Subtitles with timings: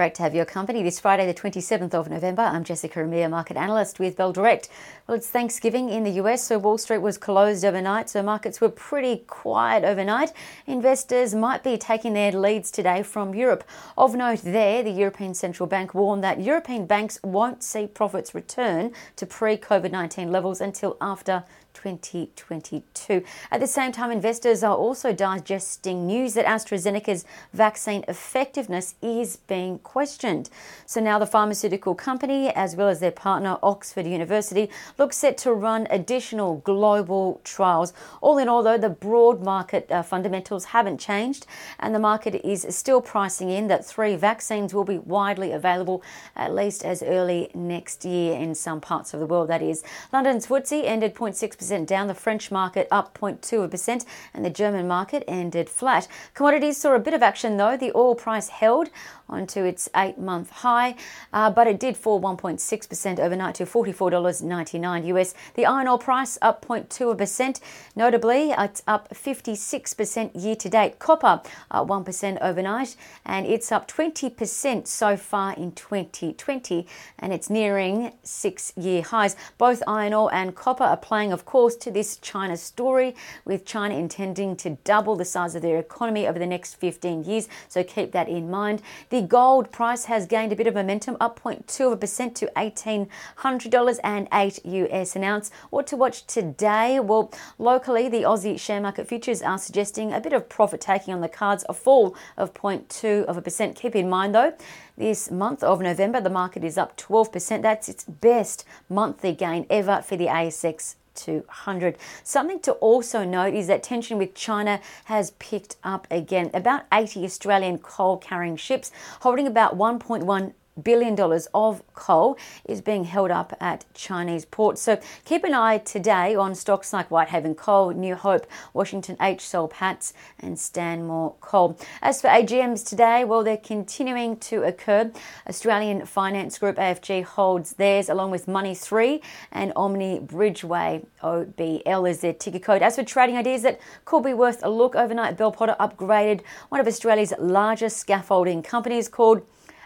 [0.00, 2.40] Great to have your company this Friday, the 27th of November.
[2.40, 4.70] I'm Jessica Amir, market analyst with Bell Direct.
[5.06, 8.70] Well, it's Thanksgiving in the US, so Wall Street was closed overnight, so markets were
[8.70, 10.32] pretty quiet overnight.
[10.66, 13.62] Investors might be taking their leads today from Europe.
[13.98, 18.92] Of note, there, the European Central Bank warned that European banks won't see profits return
[19.16, 21.44] to pre COVID 19 levels until after
[21.82, 23.24] 2022.
[23.50, 27.24] At the same time, investors are also digesting news that AstraZeneca's
[27.54, 30.50] vaccine effectiveness is being questioned.
[30.84, 35.54] So now the pharmaceutical company, as well as their partner Oxford University, looks set to
[35.54, 37.94] run additional global trials.
[38.20, 41.46] All in all, though, the broad market uh, fundamentals haven't changed,
[41.78, 46.02] and the market is still pricing in that three vaccines will be widely available
[46.36, 49.82] at least as early next year in some parts of the world, that is.
[50.12, 52.08] London's FTSE ended 0.6% percent down.
[52.08, 56.08] The French market up 0.2%, and the German market ended flat.
[56.34, 57.76] Commodities saw a bit of action though.
[57.76, 58.90] The oil price held
[59.28, 60.96] onto its eight month high,
[61.32, 65.34] uh, but it did fall 1.6% overnight to $44.99 US.
[65.54, 67.60] The iron ore price up 0.2%.
[67.94, 70.98] Notably, it's up 56% year to date.
[70.98, 76.86] Copper up 1% overnight, and it's up 20% so far in 2020,
[77.20, 79.36] and it's nearing six year highs.
[79.56, 83.12] Both iron ore and copper are playing, of course, to this China story,
[83.44, 87.48] with China intending to double the size of their economy over the next 15 years.
[87.68, 88.82] So keep that in mind.
[89.08, 94.64] The gold price has gained a bit of momentum, up 0.2% to $1,800 and 8
[94.64, 95.50] US an ounce.
[95.70, 97.00] What to watch today?
[97.00, 101.20] Well, locally, the Aussie share market futures are suggesting a bit of profit taking on
[101.20, 103.74] the cards, a fall of 0.2 of a percent.
[103.74, 104.54] Keep in mind though,
[104.96, 107.62] this month of November, the market is up 12%.
[107.62, 111.96] That's its best monthly gain ever for the ASX 200.
[112.22, 116.50] Something to also note is that tension with China has picked up again.
[116.54, 118.90] About 80 Australian coal carrying ships
[119.20, 124.82] holding about 1.1 billion dollars of coal is being held up at Chinese ports.
[124.82, 129.42] So keep an eye today on stocks like Whitehaven Coal, New Hope, Washington H.
[129.42, 131.78] Soul Patts, and Stanmore Coal.
[132.02, 135.10] As for AGMs today, well, they're continuing to occur.
[135.48, 142.32] Australian Finance Group AFG holds theirs along with Money3 and Omni Bridgeway OBL is their
[142.32, 142.82] ticker code.
[142.82, 146.80] As for trading ideas that could be worth a look overnight, Bell Potter upgraded one
[146.80, 149.42] of Australia's largest scaffolding companies called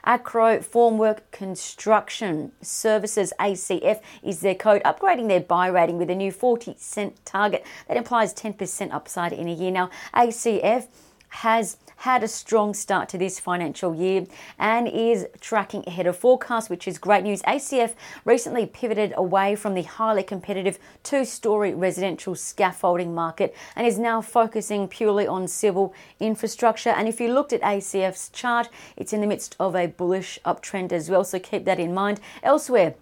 [0.06, 6.30] Acrow Formwork Construction Services ACF is their code, upgrading their buy rating with a new
[6.30, 9.70] 40 cent target that implies 10% upside in a year.
[9.70, 10.88] Now, ACF
[11.28, 14.26] has had a strong start to this financial year
[14.58, 17.40] and is tracking ahead of forecast, which is great news.
[17.44, 17.94] ACF
[18.26, 24.20] recently pivoted away from the highly competitive two story residential scaffolding market and is now
[24.20, 26.90] focusing purely on civil infrastructure.
[26.90, 30.92] And if you looked at ACF's chart, it's in the midst of a bullish uptrend
[30.92, 32.20] as well, so keep that in mind.
[32.42, 32.96] Elsewhere,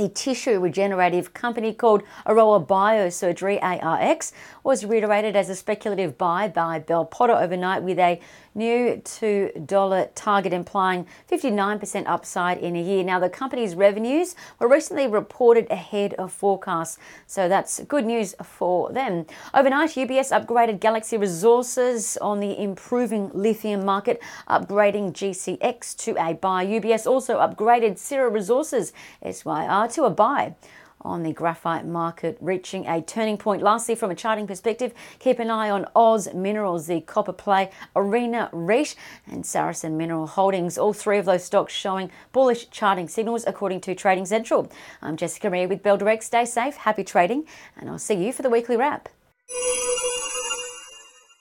[0.00, 4.32] the tissue regenerative company called Aroa Biosurgery ARX
[4.64, 8.18] was reiterated as a speculative buy by Bell Potter overnight with a
[8.54, 13.04] new $2 target implying 59% upside in a year.
[13.04, 18.90] Now, the company's revenues were recently reported ahead of forecasts, so that's good news for
[18.92, 19.26] them.
[19.54, 26.66] Overnight, UBS upgraded Galaxy Resources on the improving lithium market, upgrading GCX to a buy.
[26.66, 30.54] UBS also upgraded Syrah Resources, SYR, to a buy
[31.02, 33.62] on the graphite market reaching a turning point.
[33.62, 38.50] Lastly, from a charting perspective, keep an eye on Oz Minerals, the copper play, Arena
[38.52, 38.94] REIT,
[39.26, 40.76] and Saracen Mineral Holdings.
[40.76, 44.70] All three of those stocks showing bullish charting signals according to Trading Central.
[45.00, 46.22] I'm Jessica Amir with Bell Direct.
[46.22, 47.46] Stay safe, happy trading,
[47.76, 49.08] and I'll see you for the weekly wrap.